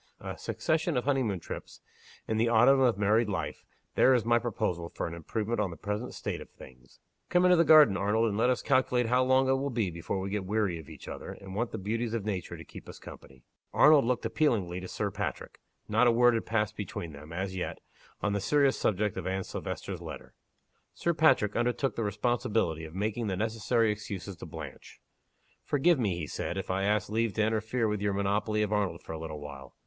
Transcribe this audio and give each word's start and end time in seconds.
A 0.19 0.35
succession 0.35 0.97
of 0.97 1.03
honey 1.03 1.21
moon 1.21 1.39
trips, 1.39 1.79
in 2.27 2.37
the 2.37 2.49
autumn 2.49 2.79
of 2.79 2.97
married 2.97 3.29
life 3.29 3.63
there 3.93 4.15
is 4.15 4.25
my 4.25 4.39
proposal 4.39 4.89
for 4.89 5.05
an 5.05 5.13
improvement 5.13 5.59
on 5.59 5.69
the 5.69 5.77
present 5.77 6.15
state 6.15 6.41
of 6.41 6.49
things! 6.49 6.99
Come 7.29 7.45
into 7.45 7.55
the 7.55 7.63
garden, 7.63 7.95
Arnold; 7.95 8.27
and 8.29 8.35
let 8.35 8.49
us 8.49 8.63
calculate 8.63 9.05
how 9.05 9.23
long 9.23 9.47
it 9.47 9.51
will 9.59 9.69
be 9.69 9.91
before 9.91 10.19
we 10.19 10.31
get 10.31 10.43
weary 10.43 10.79
of 10.79 10.89
each 10.89 11.07
other, 11.07 11.33
and 11.33 11.53
want 11.53 11.69
the 11.69 11.77
beauties 11.77 12.15
of 12.15 12.25
nature 12.25 12.57
to 12.57 12.65
keep 12.65 12.89
us 12.89 12.97
company." 12.97 13.43
Arnold 13.73 14.03
looked 14.03 14.25
appealingly 14.25 14.79
to 14.79 14.87
Sir 14.87 15.11
Patrick. 15.11 15.59
Not 15.87 16.07
a 16.07 16.11
word 16.11 16.33
had 16.33 16.47
passed 16.47 16.75
between 16.75 17.11
them, 17.13 17.31
as 17.31 17.55
yet, 17.55 17.77
on 18.23 18.33
the 18.33 18.41
serious 18.41 18.79
subject 18.79 19.17
of 19.17 19.27
Anne 19.27 19.43
Silvester's 19.43 20.01
letter. 20.01 20.33
Sir 20.95 21.13
Patrick 21.13 21.55
undertook 21.55 21.95
the 21.95 22.03
responsibility 22.03 22.85
of 22.85 22.95
making 22.95 23.27
the 23.27 23.37
necessary 23.37 23.91
excuses 23.91 24.35
to 24.37 24.47
Blanche. 24.47 24.99
"Forgive 25.63 25.99
me," 25.99 26.17
he 26.17 26.25
said, 26.25 26.57
"if 26.57 26.71
I 26.71 26.85
ask 26.85 27.07
leave 27.07 27.33
to 27.33 27.43
interfere 27.45 27.87
with 27.87 28.01
your 28.01 28.13
monopoly 28.13 28.63
of 28.63 28.73
Arnold 28.73 29.03
for 29.03 29.11
a 29.11 29.19
little 29.19 29.39
while. 29.39 29.75